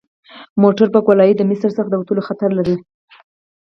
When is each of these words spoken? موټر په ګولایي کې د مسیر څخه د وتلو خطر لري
موټر 0.61 0.87
په 0.95 0.99
ګولایي 1.05 1.33
کې 1.33 1.37
د 1.39 1.41
مسیر 1.49 1.71
څخه 1.77 1.89
د 1.91 1.95
وتلو 1.99 2.21
خطر 2.27 2.49
لري 2.59 2.75